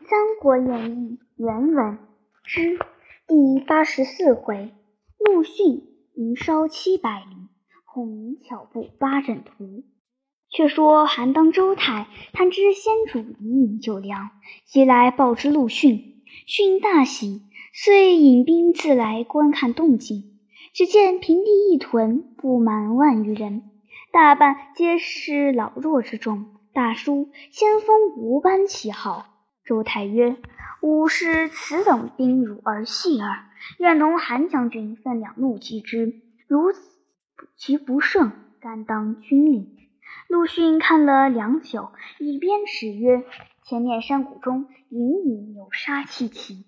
[0.00, 1.98] 三国演义》原文
[2.44, 2.78] 之
[3.26, 4.72] 第八十四回：
[5.18, 5.82] 陆逊
[6.14, 7.36] 营烧七百里，
[7.84, 9.82] 孔明巧布八阵图。
[10.50, 14.30] 却说韩当周泰探知先主已饮酒粮，
[14.64, 16.22] 即来报之陆逊。
[16.46, 17.42] 逊大喜，
[17.74, 20.38] 遂引兵自来观看动静。
[20.72, 23.62] 只见平地一屯，不满万余人，
[24.12, 26.46] 大半皆是老弱之众。
[26.72, 29.26] 大书“先锋吴班”旗号。
[29.68, 30.38] 周泰曰
[30.80, 33.44] ：“吾视此等兵辱而戏耳，
[33.76, 36.22] 愿同韩将军分两路击之。
[36.46, 36.72] 如
[37.58, 39.76] 其不胜，甘当军令。”
[40.26, 43.24] 陆逊看了良久，一边指曰
[43.62, 46.64] ：“前面山谷中隐隐有杀气起，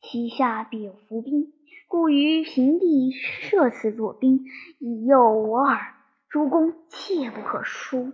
[0.00, 1.52] 其下必有伏兵，
[1.88, 4.44] 故于平地设此弱兵，
[4.78, 5.92] 以诱我耳。
[6.28, 8.12] 诸公切不可疏。”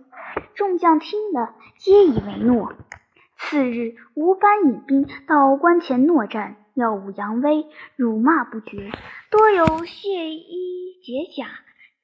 [0.57, 2.73] 众将听了，皆以为诺。
[3.49, 8.91] 次日，吴班引兵到关前搦战，耀武扬威，辱骂不绝，
[9.29, 11.47] 多有卸衣解甲。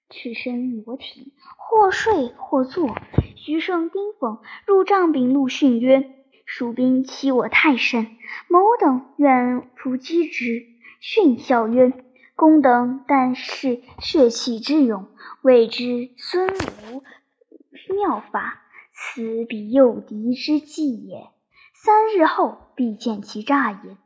[0.10, 2.96] 赤身裸体，或睡或坐。
[3.36, 6.10] 徐盛、丁奉入帐禀陆逊曰
[6.46, 8.08] ：“蜀兵欺我太甚，
[8.50, 10.66] 某等愿伏击之。”
[11.00, 11.94] 逊笑曰
[12.36, 15.08] ：“公等但是血气之勇，
[15.42, 17.04] 未知孙吴
[17.94, 18.64] 妙法，
[19.00, 21.30] 此彼诱敌之计也。
[21.76, 23.98] 三日后必见其诈也。”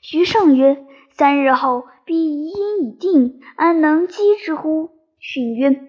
[0.00, 5.80] 徐盛曰：“三日后必疑已定，安能击之乎？”逊曰：“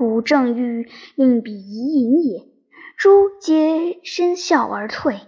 [0.00, 2.44] 吾正欲令彼疑隐也。”
[2.98, 5.20] 诸皆深笑而退。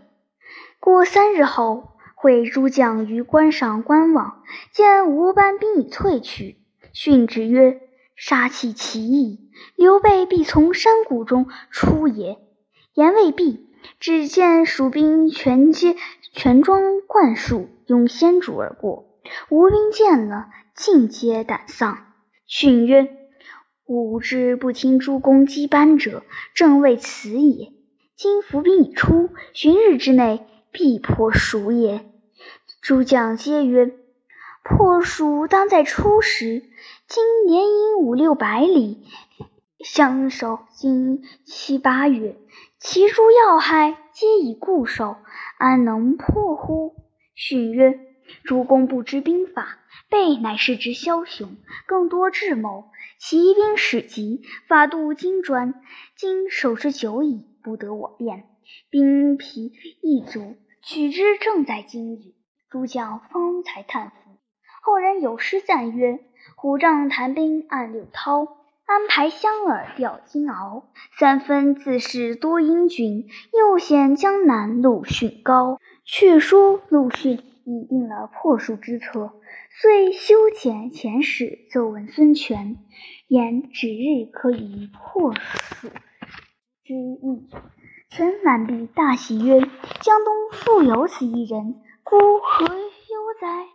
[0.81, 4.43] 过三日后，会诸将于关上观望，
[4.73, 6.57] 见吴班兵已退去。
[6.93, 7.81] 逊之曰
[8.17, 12.39] ：“杀气奇异，刘备必从山谷中出也。”
[12.99, 13.65] 言未毕，
[14.01, 15.95] 只见蜀兵全皆
[16.33, 19.07] 全装冠束，拥先主而过。
[19.51, 22.07] 吴兵见了，尽皆胆丧。
[22.49, 23.09] 逊曰：
[23.87, 27.73] 吾之不听诸公击班者，正为此也。
[28.17, 32.05] 今伏兵已出，旬日之内必破蜀也。
[32.83, 33.95] 诸将皆曰
[34.69, 36.65] ：“破蜀当在初时。
[37.07, 39.07] 今连营五六百里，
[39.85, 42.37] 相守今七八月，
[42.79, 45.17] 其诸要害皆已固守，
[45.57, 46.97] 安能破乎？”
[47.37, 48.01] 逊曰
[48.43, 49.79] ：“诸公不知兵法，
[50.11, 51.57] 备乃是之枭雄，
[51.87, 52.91] 更多智谋。”
[53.21, 55.75] 骑兵始急，法度精专。
[56.17, 58.45] 今守之久矣，不得我变。
[58.91, 59.73] 兵疲
[60.03, 62.35] 易足，取之正在今日。
[62.71, 64.17] 诸将方才叹服。
[64.83, 66.21] 后人有诗赞曰
[66.55, 68.58] ：“虎杖谈兵暗六韬，
[68.89, 70.85] 安排香饵钓金鳌。
[71.19, 75.79] 三分自是多英俊，又显江南陆逊高。”
[76.11, 79.35] 却说陆逊已定了破蜀之策。
[79.71, 82.79] 遂修遣遣使奏闻孙权，
[83.27, 85.89] 言指日可以破蜀
[86.83, 87.47] 之意。
[88.09, 89.61] 权满必大喜曰
[90.01, 93.67] ：“江东复有此一人，孤何忧哉？”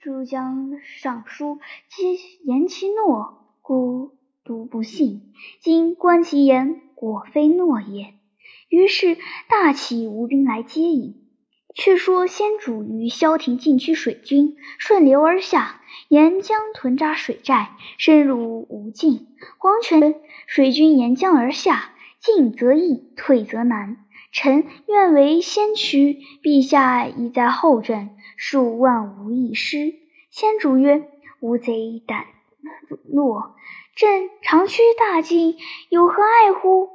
[0.00, 1.58] 诸将上书
[1.90, 2.14] 皆
[2.44, 5.32] 言其诺，孤独不信。
[5.60, 8.14] 今观其言，果非诺也。
[8.68, 9.16] 于是
[9.48, 11.14] 大起吴兵来接应。
[11.74, 19.26] 却说先主于萧亭禁区水军顺流而下，沿江屯扎水寨，深入吴境。
[19.58, 20.14] 黄权
[20.46, 23.96] 水军沿江而下，进则易，退则难。
[24.30, 29.94] 臣愿为先驱，陛下已在后阵，数万无一失。
[30.30, 31.08] 先主曰
[31.40, 32.26] ：“吾贼胆
[33.12, 33.50] 懦，
[33.96, 35.56] 朕长驱大进，
[35.88, 36.88] 有何爱乎？”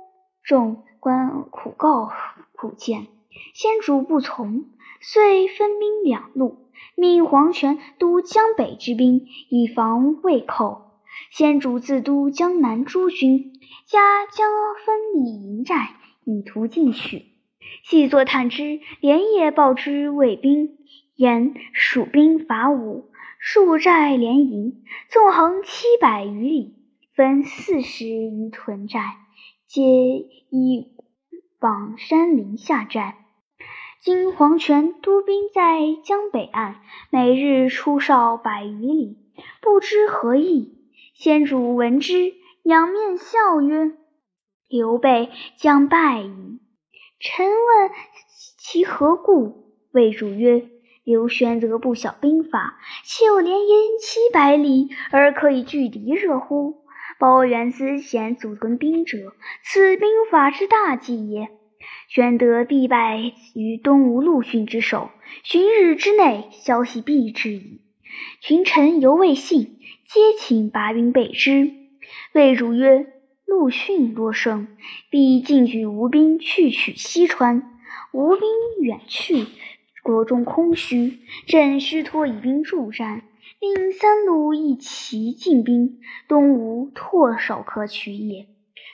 [0.44, 2.12] 众官苦告
[2.54, 3.08] 苦谏。
[3.54, 4.66] 先主不从，
[5.00, 10.92] 遂分兵两路，命黄权督江北之兵，以防魏寇。
[11.32, 13.54] 先主自督江南诸军，
[13.86, 14.50] 加将
[14.86, 15.96] 分立营寨，
[16.26, 17.28] 以图进取。
[17.84, 20.78] 细作探知，连夜报之魏兵，
[21.16, 23.10] 言蜀兵伐吴，
[23.40, 26.76] 数寨连营，纵横七百余里，
[27.20, 29.02] 分四十余屯寨，
[29.68, 30.88] 皆依
[31.60, 33.18] 傍山林下寨。
[34.02, 36.78] 今黄权督兵在江北岸，
[37.10, 39.18] 每日出哨百余里，
[39.60, 40.78] 不知何意。
[41.14, 43.92] 先主闻之，仰面笑曰
[44.70, 46.62] ：“刘备将败矣。”
[47.20, 47.92] 臣问
[48.58, 49.76] 其何故？
[49.92, 50.70] 魏主曰
[51.04, 53.68] ：“刘玄德不晓兵法，岂有连营
[54.02, 56.86] 七百里而可以拒敌者乎？
[57.20, 59.34] 包元思贤祖屯兵者，
[59.64, 61.50] 此兵法之大忌也。”
[62.10, 65.12] 玄德必败于东吴陆逊之手，
[65.44, 67.82] 旬日之内，消息必至矣。
[68.42, 71.72] 群臣犹未信，皆请拔兵备之。
[72.34, 73.06] 魏主曰
[73.46, 74.68] ：“陆逊若胜，
[75.12, 77.64] 必进举吴兵去取西川。
[78.12, 78.42] 吴兵
[78.82, 79.46] 远去，
[80.02, 83.22] 国中空虚，朕须托以兵助战，
[83.60, 88.48] 令三路一齐进兵，东吴唾手可取也。”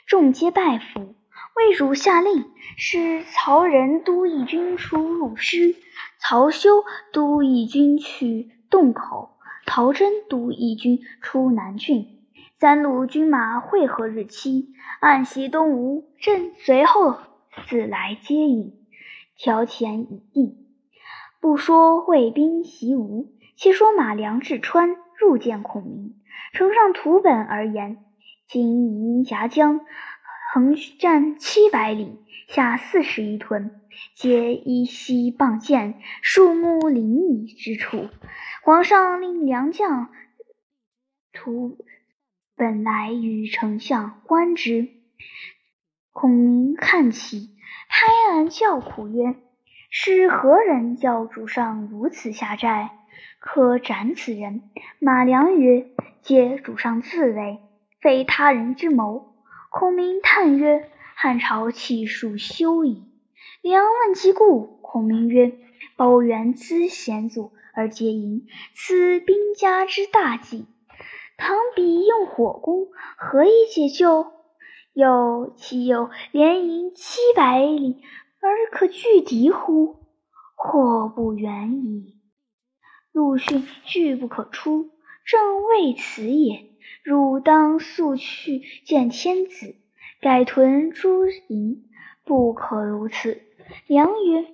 [0.06, 1.14] 众皆拜服。
[1.54, 2.44] 魏主下令，
[2.76, 5.74] 使曹仁督义军出入师，
[6.18, 9.30] 曹休督义军去洞口，
[9.64, 12.08] 陶真督义军出南郡。
[12.58, 14.70] 三路军马会合日期，
[15.00, 16.10] 暗袭东吴。
[16.18, 17.16] 朕随后
[17.68, 18.72] 自来接应，
[19.36, 20.56] 条前已定。
[21.40, 26.14] 不说魏兵袭吴，且说马良至川入见孔明，
[26.52, 28.04] 呈上图本而言：
[28.46, 29.80] 今以阴夹江。
[30.52, 33.82] 横占七百里，下四十余屯，
[34.14, 38.08] 皆依溪傍涧，树木林密之处。
[38.62, 40.08] 皇上令良将
[41.32, 41.76] 图
[42.54, 44.88] 本来与丞相观之。
[46.12, 47.50] 孔明看其，
[47.88, 49.34] 拍案叫苦曰
[49.90, 52.96] ：“是何人教主上如此下寨？
[53.38, 54.62] 可斩此人。”
[54.98, 55.88] 马良曰
[56.22, 57.58] ：“皆主上自为，
[58.00, 59.34] 非他人之谋。”
[59.70, 63.04] 孔明叹曰：“汉朝气数休矣。”
[63.62, 65.52] 良问其故，孔明曰
[65.96, 70.66] ：“包元资险阻而结营，此兵家之大忌。
[71.36, 72.88] 倘彼用火攻，
[73.18, 74.26] 何以解救？
[74.94, 78.02] 又岂有连营七百里
[78.40, 79.96] 而可拒敌乎？
[80.54, 82.15] 或不远矣。
[83.16, 84.90] 陆逊拒不可出，
[85.24, 86.66] 正为此也。”
[87.02, 89.74] 汝当速去见天子，
[90.20, 91.86] 改屯诸营，
[92.26, 93.40] 不可如此。
[93.86, 94.44] 良曰：“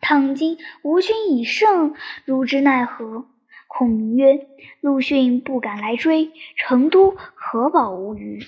[0.00, 1.94] 倘今吴军已胜，
[2.24, 3.26] 汝之奈何？”
[3.68, 4.46] 孔明曰
[4.80, 8.40] ：“陆逊不敢来追，成都可保无虞。”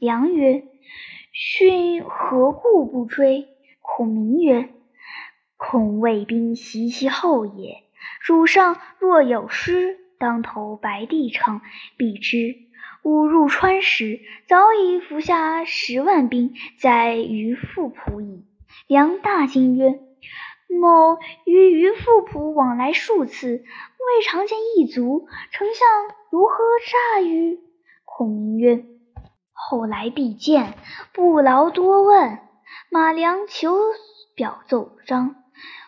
[0.00, 0.64] 良曰
[1.30, 3.46] ：“逊何故不追？”
[3.80, 4.68] 孔明曰
[5.56, 7.84] ：“恐魏兵袭其后也。
[8.20, 11.60] 汝上若有失，当投白帝城，
[11.96, 12.56] 必之。”
[13.02, 18.44] 吾入川时，早已伏下十万兵在于富浦矣。
[18.86, 20.00] 梁大惊曰
[20.68, 25.26] ：“某与于富浦往来数次，未尝见一卒。
[25.50, 25.88] 丞相
[26.30, 26.56] 如何
[26.92, 27.58] 诈于？”
[28.04, 28.84] 孔明曰
[29.50, 30.74] ：“后来必见，
[31.14, 32.38] 不劳多问。”
[32.92, 33.78] 马良求
[34.36, 35.36] 表奏章，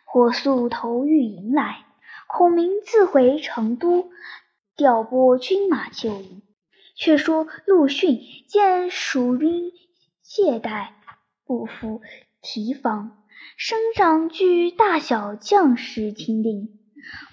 [0.07, 1.85] 火速投御营来。
[2.35, 4.11] 孔明自回成都，
[4.75, 6.41] 调拨军马救营。
[6.97, 9.71] 却说陆逊见蜀兵
[10.23, 10.89] 懈怠，
[11.45, 12.01] 不服
[12.41, 13.23] 提防，
[13.59, 16.79] 生长据大小将士听令。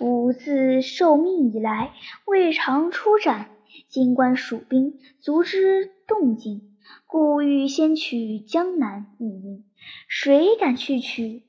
[0.01, 1.93] 吾自受命以来，
[2.25, 3.51] 未尝出战。
[3.87, 6.75] 今观蜀兵足之动静，
[7.07, 9.63] 故欲先取江南一营。
[10.09, 11.43] 谁敢去取？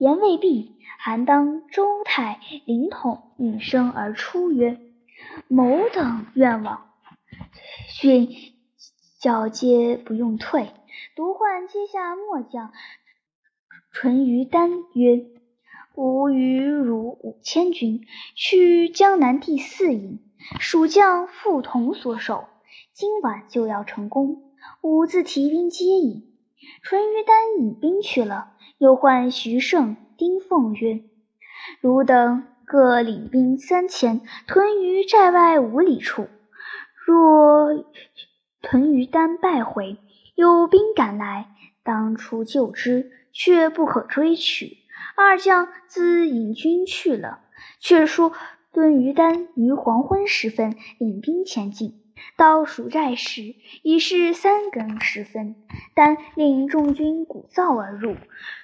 [0.00, 4.80] 言未毕，韩当、周泰、凌统应声而出曰
[5.46, 6.90] ：“某等愿往。”
[7.86, 8.30] 训
[9.20, 10.72] 教皆不用退，
[11.14, 12.72] 独唤阶下末将
[13.92, 15.26] 淳于丹曰
[15.94, 20.18] ：“吾与汝五千军，去江南第四营，
[20.60, 22.46] 蜀将傅同所守，
[22.94, 24.54] 今晚就要成功。
[24.80, 26.26] 吾自提兵接应。”
[26.82, 31.02] 淳于丹引兵去了，又唤徐盛、丁奉曰
[31.82, 36.28] ：“汝等各领兵三千，屯于寨外五里处。”
[37.04, 37.84] 若
[38.62, 39.98] 屯于丹败回，
[40.34, 41.50] 有兵赶来，
[41.82, 44.78] 当出救之，却不可追取。
[45.14, 47.40] 二将自引军去了。
[47.80, 48.32] 却说
[48.72, 51.99] 屯于丹于黄昏时分领兵前进，
[52.36, 55.56] 到蜀寨时已是三更时分。
[55.94, 58.16] 丹令众军鼓噪而入，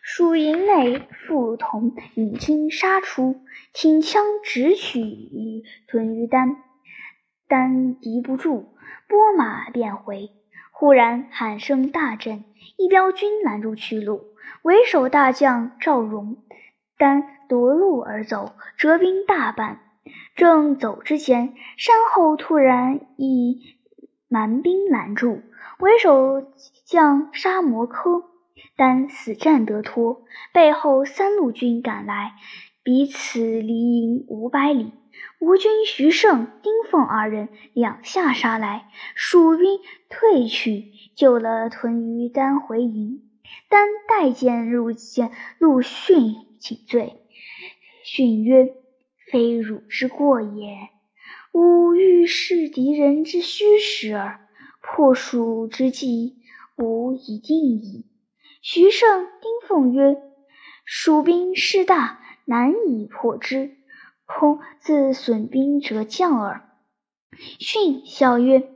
[0.02, 6.56] 蜀营内傅同引军杀出，挺枪直取于屯于丹。
[7.48, 8.74] 丹敌不住，
[9.08, 10.30] 拨马便回。
[10.72, 12.44] 忽然喊声大震，
[12.76, 14.24] 一彪军拦住去路。
[14.62, 16.36] 为首大将赵荣，
[16.98, 19.80] 丹夺路而走，折兵大半。
[20.34, 23.76] 正走之前，山后突然一
[24.28, 25.42] 蛮兵拦住。
[25.78, 26.42] 为首
[26.84, 28.24] 将杀摩柯，
[28.76, 30.24] 丹死战得脱。
[30.52, 32.32] 背后三路军赶来，
[32.82, 34.92] 彼此离营五百里。
[35.38, 43.22] 吴军徐盛、丁奉二人两下杀来，蜀兵退去，救了屯于丹回营。
[43.68, 47.22] 丹待见入见陆逊请罪。
[48.04, 48.74] 逊曰
[49.30, 50.90] ：“非汝之过也，
[51.52, 54.40] 吾欲视敌人之虚实耳。
[54.80, 56.36] 破蜀之计，
[56.76, 58.06] 吾已定矣。”
[58.62, 60.16] 徐盛、丁奉曰
[60.86, 63.76] ：“蜀兵势大，难以破之，
[64.24, 66.62] 恐自损兵折将耳。”
[67.58, 68.70] 逊笑曰：“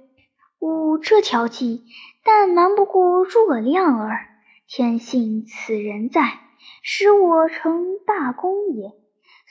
[0.59, 1.85] 吾这条计，
[2.25, 4.27] 但瞒不过诸葛亮耳。
[4.67, 6.39] 天幸此人在，
[6.83, 9.00] 使我成大功也。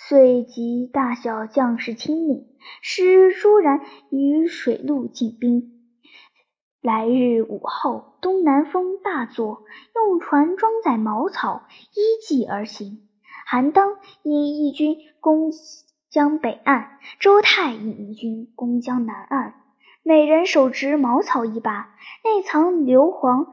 [0.01, 2.47] 遂集大小将士亲领，
[2.81, 5.73] 使朱然于水陆进兵。”
[6.81, 13.09] 来日午后，东南风大作，用船装载茅草，依计而行。
[13.45, 15.51] 韩当引一军攻
[16.09, 19.53] 江北岸，周泰引一军攻江南岸。
[20.01, 23.49] 每人手执茅草一把，内藏硫磺、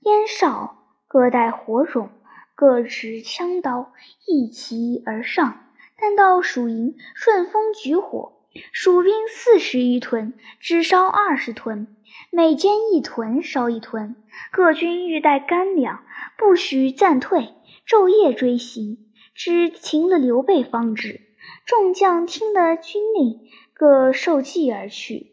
[0.00, 2.08] 烟哨，各带火种，
[2.54, 3.92] 各持枪刀，
[4.26, 5.66] 一齐而上。
[6.00, 8.32] 但到蜀营，顺风举火。
[8.72, 11.86] 蜀兵四十余屯，只烧二十屯，
[12.32, 14.16] 每间一屯烧一屯。
[14.50, 16.02] 各军欲带干粮，
[16.36, 17.50] 不许暂退，
[17.86, 18.98] 昼夜追行，
[19.34, 21.20] 只擒了刘备方止。
[21.64, 23.40] 众将听了军令，
[23.72, 25.30] 各受计而去。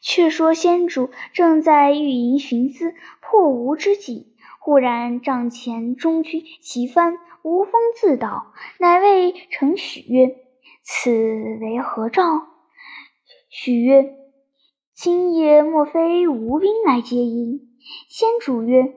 [0.00, 4.34] 却说先主正在御营寻思破吴之计，
[4.68, 10.36] 忽然帐前中军旗翻，无风自倒，乃谓程许曰。
[10.82, 12.22] 此为何兆？
[13.48, 14.14] 许曰
[14.94, 17.60] ：“今夜莫非吴兵来接应？”
[18.10, 18.92] 先主曰：“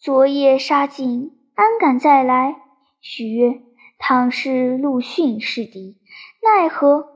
[0.00, 2.54] 昨夜杀尽，安敢再来？”
[3.02, 3.60] 许曰
[3.98, 5.96] ：“倘是陆逊是敌，
[6.40, 7.08] 奈何？”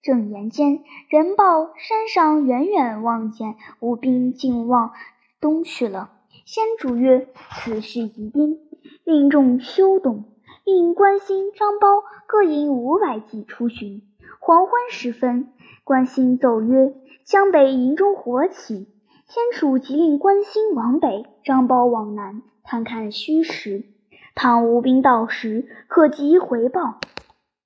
[0.00, 4.92] 正言间，人报山上远远望见吴兵尽往
[5.40, 6.19] 东去了。
[6.52, 7.28] 先主曰
[7.62, 8.58] ：“此事疑兵，
[9.04, 10.24] 令众休动。”
[10.66, 14.02] 令关兴、张苞各引五百骑出巡。
[14.40, 15.52] 黄昏时分，
[15.84, 16.92] 关兴奏曰
[17.24, 18.88] ：“江北营中火起。”
[19.30, 23.84] 先主即令关兴往北，张苞往南，探看虚实。
[24.34, 26.98] 倘吴兵到时，可即回报。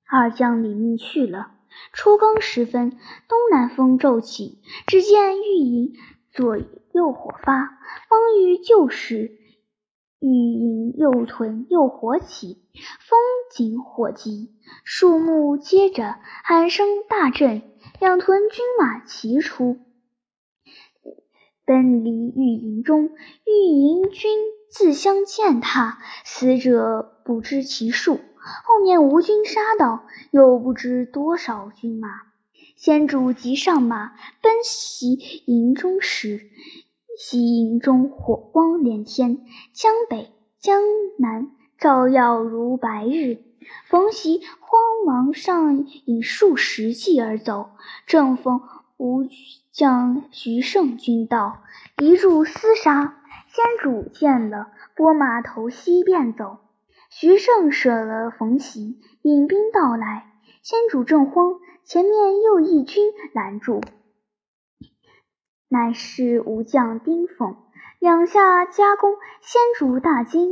[0.06, 1.52] 二将领命去了。
[1.94, 2.90] 初更时分，
[3.28, 5.94] 东南风骤起，只见御营
[6.30, 6.58] 左
[6.94, 9.32] 又火发，方欲救时。
[10.20, 12.62] 欲引右屯又火起，
[13.00, 13.18] 风
[13.50, 17.62] 紧火急，树木接着喊声大震，
[18.00, 19.80] 两屯军马齐出，
[21.66, 23.10] 奔离御营中。
[23.44, 24.38] 御营军
[24.70, 28.14] 自相践踏，死者不知其数。
[28.14, 32.08] 后面吴军杀到，又不知多少军马。
[32.76, 35.12] 先主急上马，奔袭
[35.46, 36.50] 营中时。
[37.16, 40.82] 西营中火光连天，江北江
[41.18, 43.38] 南照耀如白日。
[43.88, 47.70] 冯习慌忙上引数十骑而走，
[48.06, 48.60] 正逢
[48.96, 49.22] 吴
[49.72, 51.62] 将徐盛军到，
[51.98, 53.20] 一入厮杀。
[53.48, 56.58] 先主见了，拨马投西便走。
[57.10, 60.32] 徐盛舍了冯习，引兵到来。
[60.62, 63.80] 先主正慌，前面又一军拦住。
[65.74, 67.56] 乃是武将丁奉，
[67.98, 70.48] 两下夹攻，先主大惊，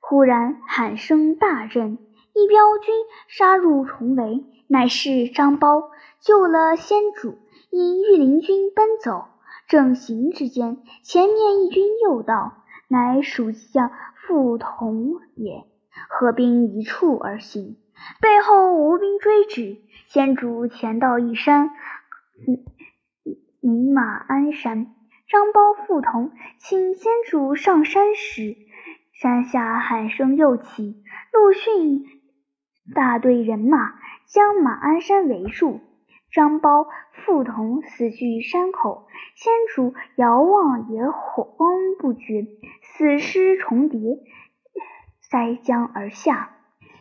[0.00, 1.98] 忽然喊声大震，
[2.34, 2.92] 一彪军
[3.28, 5.84] 杀入重围，乃是张苞
[6.18, 7.38] 救了先主，
[7.70, 9.26] 引御林军奔走。
[9.68, 15.64] 正行之间，前面一军又到，乃蜀将傅同也，
[16.08, 17.76] 合兵一处而行，
[18.20, 19.76] 背后吴兵追至，
[20.08, 21.70] 先主前到一山。
[23.68, 24.94] 名马鞍山，
[25.28, 28.56] 张苞、傅同请先主上山时，
[29.12, 31.02] 山下喊声又起，
[31.34, 32.06] 陆逊
[32.94, 33.92] 大队人马
[34.26, 35.80] 将马鞍山围住，
[36.32, 42.46] 张苞、傅同死据山口，先主遥望野火光不绝，
[42.80, 44.00] 死尸重叠，
[45.20, 46.54] 塞江而下。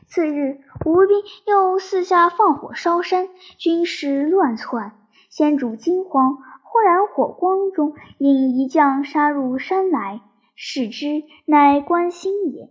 [0.05, 4.91] 次日，吴兵又四下放火烧山，军士乱窜。
[5.29, 6.37] 先主惊慌，
[6.77, 10.21] 忽然火光中引一将杀入山来，
[10.55, 12.69] 视之，乃关兴也。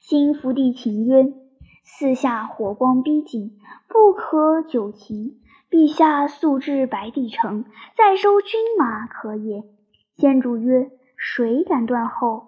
[0.00, 1.30] 兴伏地请曰
[1.84, 5.42] ：“四下火光逼近，不可久停。
[5.70, 7.66] 陛下速至白帝城，
[7.98, 9.62] 再收军马可也。”
[10.16, 12.46] 先主曰：“谁敢断后？”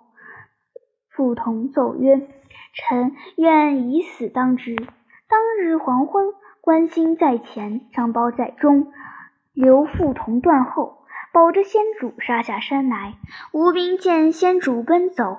[1.15, 2.27] 傅同奏曰
[2.73, 4.75] ：“臣愿以死当之。”
[5.29, 8.91] 当日黄昏，关兴在前，张苞在中。
[9.57, 10.99] 刘傅同断后，
[11.33, 13.15] 保着先主杀下山来。
[13.53, 15.39] 吴兵见先主奔走，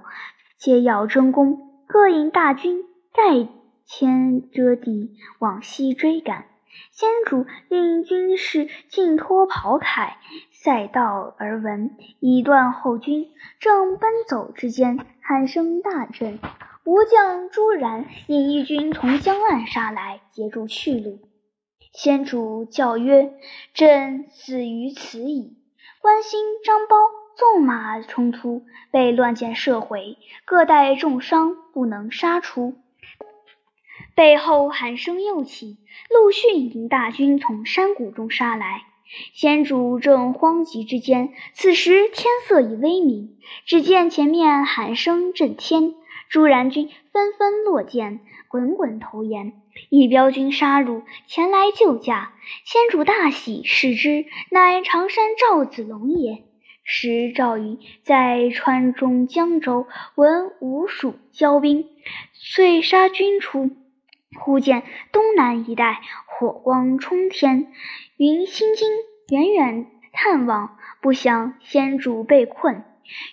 [0.57, 2.83] 皆要争功，各引大军
[3.13, 3.47] 盖
[3.86, 6.45] 天遮地往西追赶。
[6.89, 10.13] 先主令军士尽脱袍铠，
[10.51, 13.29] 赛道而闻，以断后军。
[13.59, 16.39] 正奔走之间，喊声大震。
[16.83, 21.19] 吴将朱然引一军从江岸杀来，截住去路。
[21.98, 23.34] 先主教曰
[23.74, 25.58] ：“朕死于此矣。”
[26.00, 26.96] 关兴、张苞
[27.36, 32.75] 纵马冲突，被乱箭射回，各带重伤，不能杀出。
[34.13, 35.80] 背后喊声又起，
[36.12, 38.84] 陆逊引大军从山谷中杀来。
[39.34, 45.96] 先主正慌急之间，此时天色已微明，只见前面喊声震天。
[46.29, 49.53] 朱然军纷纷落箭，滚滚投岩。
[49.89, 52.34] 一彪军杀入，前来救驾。
[52.65, 56.43] 先主大喜，视之，乃常山赵子龙也。
[56.84, 61.89] 时赵云在川中江州，闻吴蜀交兵，
[62.34, 63.72] 遂杀军出。
[64.39, 67.72] 忽见东南一带火光冲天，
[68.17, 68.89] 云心惊，
[69.29, 72.84] 远远探望，不想先主被困，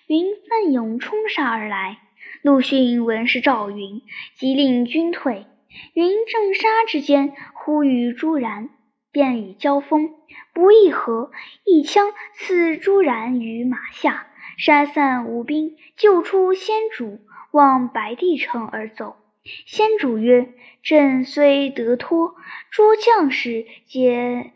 [0.06, 1.98] 云奋勇冲杀而来。
[2.44, 4.02] 陆逊闻是赵云，
[4.36, 5.46] 即令军退。
[5.94, 8.68] 云正杀之间，忽遇朱然，
[9.10, 10.10] 便与交锋，
[10.52, 11.30] 不一合，
[11.64, 14.26] 一枪刺朱然于马下，
[14.58, 17.20] 杀散吴兵，救出先主，
[17.50, 19.16] 往白帝城而走。
[19.64, 20.52] 先主曰
[20.84, 22.34] ：“朕虽得脱，
[22.70, 24.52] 诸将士皆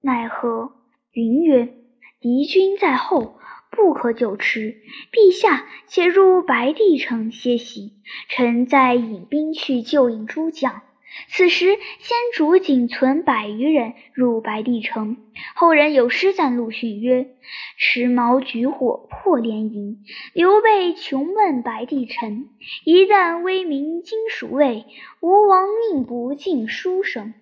[0.00, 0.72] 奈何？”
[1.12, 1.68] 云曰
[2.18, 3.36] ：“敌军在后。”
[3.70, 7.92] 不可久迟，陛下且入白帝城歇息，
[8.28, 10.82] 臣再引兵去救应诸将。
[11.28, 11.66] 此时
[11.98, 15.16] 先主仅存百余人入白帝城，
[15.54, 17.34] 后人有诗赞陆逊曰
[17.76, 22.48] ：“持矛举火破连营，刘备穷问白帝城。
[22.84, 24.84] 一旦威名金蜀魏，
[25.20, 27.34] 吴王宁不尽书生？”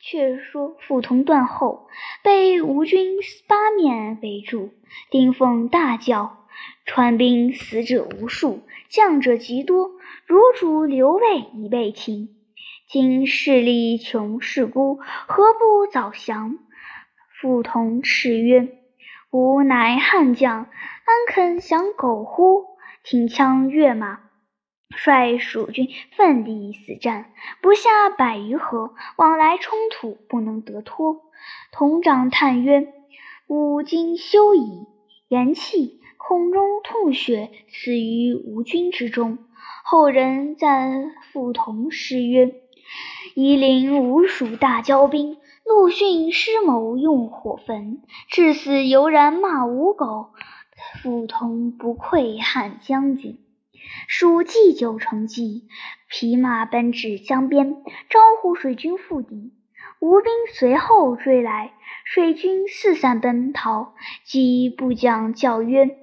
[0.00, 1.88] 却说傅同断后，
[2.22, 4.70] 被吴军八面围住。
[5.10, 6.46] 丁奉大叫，
[6.84, 9.92] 川兵死者无数，将者极多。
[10.26, 12.28] 如主刘备已被擒，
[12.88, 16.58] 今势力穷势孤，何不早降？
[17.40, 18.76] 傅同叱曰
[19.30, 20.68] ：“吾乃汉将，安
[21.28, 22.66] 肯降狗乎？”
[23.02, 24.29] 挺枪跃马。
[24.90, 31.22] 率蜀军奋力死战，不下百余合，往来冲突，不能得脱。
[31.72, 32.92] 同长叹曰
[33.48, 34.86] ：“吾今休矣。”
[35.28, 39.38] 言讫，空中吐血，死于吴军之中。
[39.84, 42.52] 后人赞傅同诗曰
[43.34, 50.30] ：“夷陵吴蜀大交兵，陆逊失谋用火焚，至死犹然骂吴狗。
[51.02, 53.38] 傅同不愧汉将军。”
[54.08, 55.68] 蜀祭酒成疾，
[56.08, 59.52] 匹马奔至江边，招呼水军赴敌。
[60.00, 61.72] 吴兵随后追来，
[62.04, 63.94] 水军四散奔逃。
[64.24, 65.96] 即部将叫曰：“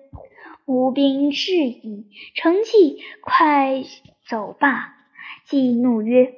[0.65, 3.83] 吴兵至矣，成绩快
[4.27, 4.93] 走罢。”
[5.45, 6.33] 即怒曰：“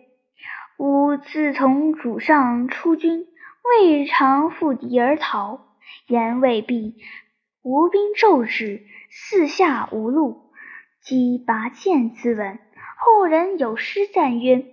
[0.78, 3.28] 吾自从主上出军，
[3.82, 5.66] 未尝负敌而逃。”
[6.08, 6.96] 言未毕，
[7.64, 10.49] 吴兵骤至，四下无路。
[11.10, 12.60] 即拔剑自刎。
[13.00, 14.64] 后人有诗赞曰：“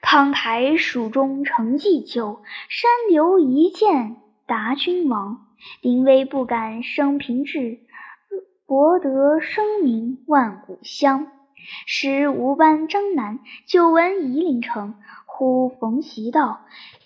[0.00, 4.14] 慷慨蜀中成计酒，山流一剑
[4.46, 5.48] 达君王。
[5.80, 7.80] 临危不敢生平志，
[8.66, 11.26] 博得声名万古香。”
[11.88, 14.94] 时吴班张南久闻夷陵城，
[15.26, 16.60] 呼冯习道，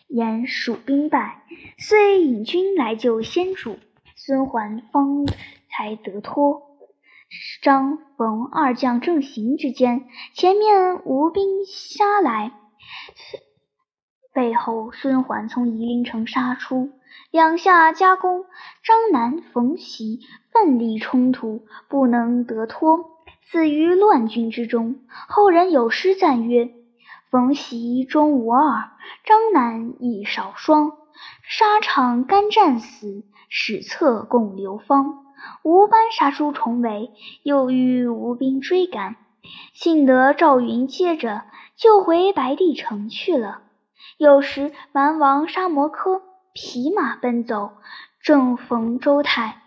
[0.09, 1.42] 言蜀兵败，
[1.78, 3.78] 遂引军来救先主。
[4.14, 5.24] 孙桓方
[5.70, 6.67] 才得脱。
[7.62, 12.52] 张冯二将正行之间，前面吴兵杀来，
[14.32, 16.90] 背后孙桓从夷陵城杀出，
[17.30, 18.44] 两下夹攻，
[18.82, 20.20] 张南、冯习
[20.52, 22.98] 奋力冲突，不能得脱，
[23.50, 24.96] 死于乱军之中。
[25.28, 26.70] 后人有诗赞曰
[27.30, 28.90] ：“冯习中无二，
[29.24, 30.92] 张南亦少双。
[31.42, 35.26] 沙场干战死，史册共流芳。”
[35.62, 37.11] 吴班杀出重围，
[37.42, 39.16] 又遇吴兵追赶，
[39.72, 41.44] 幸得赵云接着
[41.77, 43.62] 救回白帝城去了。
[44.16, 46.22] 有时蛮王沙摩柯
[46.53, 47.72] 匹马奔走，
[48.22, 49.62] 正逢周泰，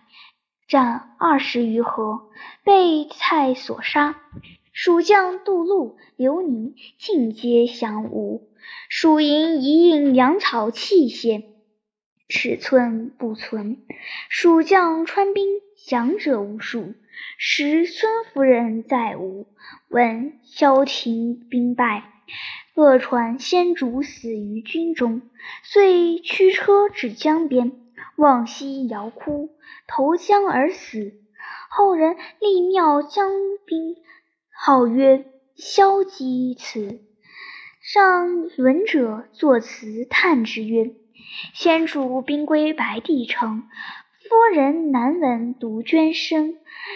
[0.68, 2.30] 战二十余合，
[2.64, 4.16] 被蔡所杀。
[4.74, 8.48] 蜀将杜陆、刘宁尽皆降吴。
[8.88, 11.44] 蜀营一应粮草器械，
[12.32, 13.78] 尺寸不存。
[14.30, 16.94] 蜀将川兵，降者无数。
[17.38, 19.48] 时孙夫人在吴，
[19.90, 22.06] 闻萧亭兵败，
[22.74, 25.24] 恶传先主死于军中，
[25.62, 27.74] 遂驱车至江边，
[28.16, 29.50] 望西遥哭，
[29.86, 31.12] 投江而死。
[31.70, 33.30] 后人立庙江
[33.66, 33.98] 兵，
[34.54, 35.26] 号曰
[35.58, 37.02] 萧姬祠。
[37.82, 40.94] 上闻者作词叹之曰
[41.54, 43.64] ：“先主兵归白帝城。”
[44.30, 46.56] 夫人难闻杜鹃声，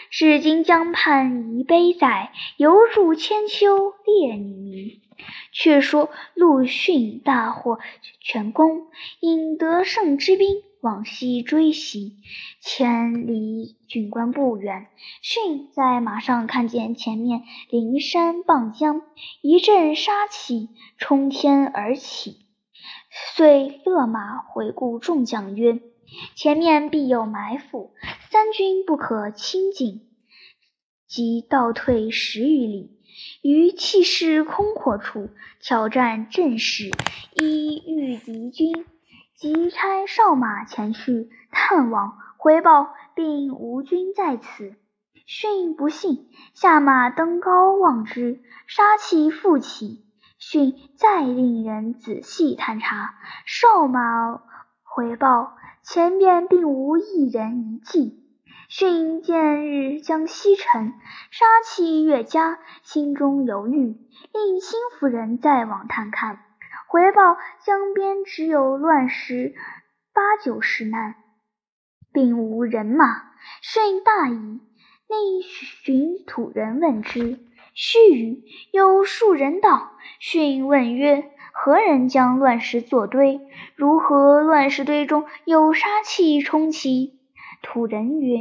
[0.09, 5.01] 至今江畔遗碑在，犹著千秋烈女名。
[5.51, 7.79] 却说陆逊大获
[8.21, 8.87] 全功，
[9.19, 12.13] 引得胜之兵往西追袭，
[12.61, 14.87] 千里郡关不远。
[15.21, 19.01] 逊在马上看见前面临山傍江，
[19.41, 22.44] 一阵杀气冲天而起，
[23.35, 25.79] 遂勒马回顾众将曰。
[26.35, 27.93] 前面必有埋伏，
[28.29, 30.01] 三军不可轻进。
[31.07, 32.99] 即倒退十余里，
[33.41, 35.29] 于气势空阔处
[35.61, 36.91] 挑战阵势，
[37.33, 38.85] 以御敌军。
[39.35, 44.75] 即差哨马前去探望，回报并无军在此。
[45.25, 50.04] 逊不信，下马登高望之，杀气复起。
[50.37, 54.41] 逊再令人仔细探查，哨马
[54.83, 55.55] 回报。
[55.83, 58.23] 前边并无一人一骑。
[58.67, 60.93] 逊见日将西沉，
[61.29, 63.95] 杀气越加，心中犹豫，
[64.33, 66.39] 令新夫人再往探看。
[66.87, 69.53] 回报江边只有乱石
[70.11, 71.15] 八九十难，
[72.11, 73.05] 并无人马。
[73.61, 74.33] 逊大疑，
[75.07, 77.37] 令寻土人问之。
[77.77, 79.91] 须臾，有数人到。
[80.21, 83.41] 逊问曰：何人将乱石作堆？
[83.75, 87.19] 如何乱石堆中有杀气冲起？
[87.61, 88.37] 土人曰：“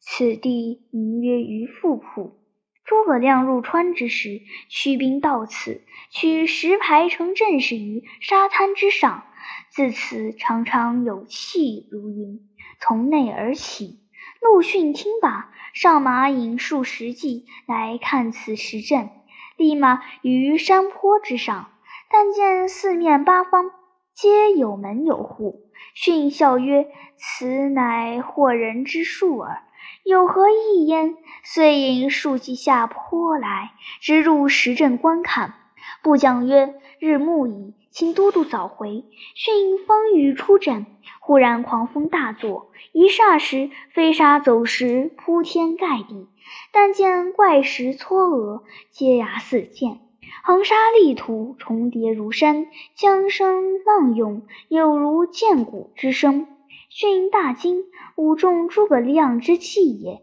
[0.00, 2.38] 此地名曰鱼腹浦。
[2.86, 9.24] 诸葛亮入川之时，驱兵到此，取石牌成阵势于沙滩之上。
[9.68, 12.40] 自此常常有气如云
[12.80, 14.00] 从内而起。”
[14.40, 19.10] 陆逊听罢，上马引数十骑来看此石阵，
[19.56, 21.70] 立马于山坡之上。
[22.10, 23.70] 但见四面八方
[24.14, 29.62] 皆有门有户，逊笑曰：“此乃惑人之术耳，
[30.04, 35.54] 有何异焉？”遂引数骑下坡来，直入石阵观看。
[36.02, 40.86] 部将曰：“日暮矣，请都督早回。”逊方欲出阵，
[41.28, 46.26] 忽然狂风大作，一霎时飞沙走石，铺天盖地。
[46.72, 48.62] 但见怪石嵯峨，
[48.92, 50.00] 阶崖四溅。
[50.42, 56.46] 横沙立土，重叠如山，江声浪涌，有如剑鼓之声。
[56.88, 57.84] 逊大惊，
[58.16, 60.22] 吾中诸葛亮之气也。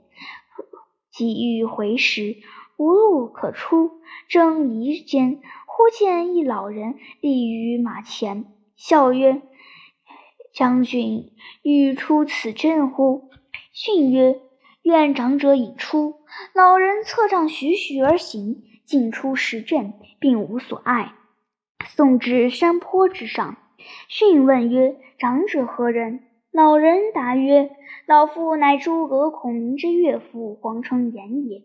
[1.11, 2.37] 急欲回时，
[2.77, 3.91] 无路可出，
[4.27, 9.43] 正疑间，忽见一老人立于马前，笑曰
[10.55, 13.29] ：“将军欲出此阵乎？”
[13.71, 14.39] 逊曰
[14.81, 16.15] ：“愿长者已出。”
[16.55, 18.63] 老人策杖徐徐而行。
[18.85, 21.15] 进出石阵，并无所碍，
[21.87, 23.57] 送至山坡之上。
[24.07, 26.19] 逊问曰：“长者何人？”
[26.53, 27.71] 老人答曰
[28.05, 31.63] ：“老夫乃诸葛孔明之岳父黄承彦也。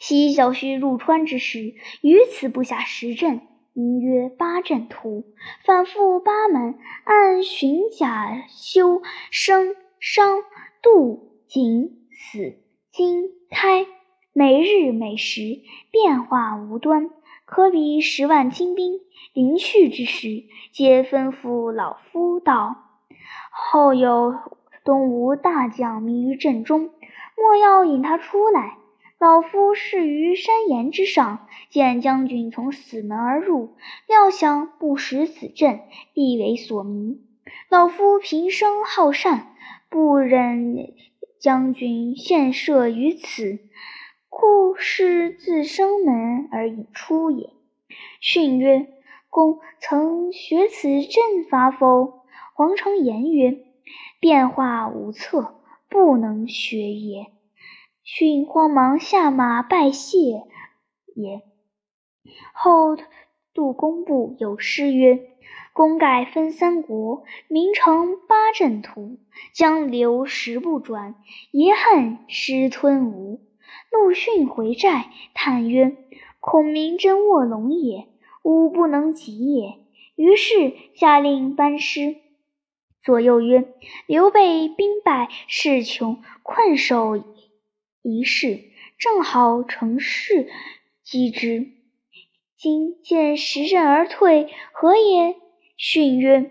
[0.00, 5.24] 昔小婿入川之时，于此布下石阵，名曰八阵图，
[5.64, 10.42] 反复八门，按寻甲修生伤
[10.82, 12.56] 杜景死
[12.90, 13.86] 金开。”
[14.34, 17.10] 每日每时变化无端，
[17.44, 19.00] 可比十万精兵
[19.34, 22.76] 临去之时，皆吩咐老夫道
[23.52, 24.34] ：“后有
[24.84, 26.88] 东吴大将迷于阵中，
[27.36, 28.78] 莫要引他出来。”
[29.22, 33.76] 老夫是于山岩之上，见将军从死门而入，
[34.08, 35.82] 料想不识此阵，
[36.12, 37.20] 必为所迷。
[37.68, 39.54] 老夫平生好善，
[39.88, 40.92] 不忍
[41.38, 43.60] 将军献射于此。
[44.28, 47.50] 故是自生门而引出也。
[48.18, 48.88] 训曰
[49.30, 53.56] ：“公曾学此阵法否？”黄承言曰
[54.18, 55.54] ：“变化无策，
[55.88, 57.26] 不能学也。”
[58.04, 60.18] 训慌忙下马拜谢
[61.14, 61.42] 也。
[62.52, 62.96] 后
[63.54, 65.20] 杜工部有诗曰
[65.72, 69.18] ：“功盖分三国，名成八阵图。
[69.52, 71.14] 江流石不转，
[71.50, 73.40] 遗恨师吞吴。”
[73.90, 75.96] 陆逊回寨，叹曰
[76.40, 78.08] ：“孔明真卧龙也，
[78.42, 79.78] 吾不能及也。”
[80.16, 82.16] 于是下令班师，
[83.02, 83.72] 左右曰
[84.06, 87.16] ：“刘备兵败势穷，困守
[88.02, 88.64] 一室，
[88.98, 90.48] 正好乘势
[91.04, 91.68] 击之。
[92.56, 95.36] 今见十阵而退，何也？”
[95.76, 96.50] 训曰：“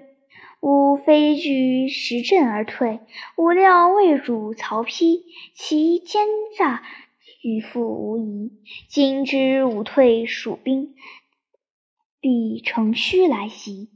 [0.61, 2.99] 吾非惧十阵而退，
[3.35, 6.25] 吾料魏主曹丕，其奸
[6.57, 6.83] 诈
[7.41, 8.51] 与父无疑。
[8.87, 10.95] 今知吾退蜀兵，
[12.19, 13.89] 必乘虚来袭。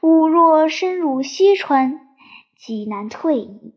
[0.00, 2.16] 吾若深入西川，
[2.56, 3.74] 即难退矣。”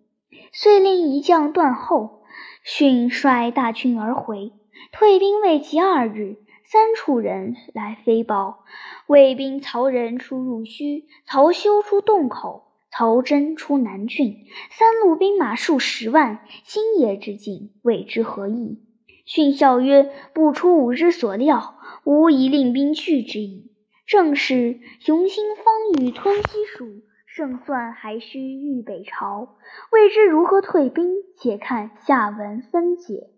[0.51, 2.24] 遂令一将断后，
[2.65, 4.51] 逊率大军而回。
[4.91, 6.35] 退兵未及二日。
[6.67, 8.65] 三处人来飞报，
[9.05, 18.79] 魏兵曹仁出入虚，曹休出洞口，曹真出南郡，三路兵马数十万，星夜之境，未知何意。
[19.25, 23.71] 逊笑曰：“不出吾之所料，吾已令兵去之矣。”
[24.07, 26.87] 正是雄心方欲吞西蜀，
[27.35, 29.57] 胜算还需遇北朝。
[29.91, 33.34] 未知如何退兵，且看下文分解。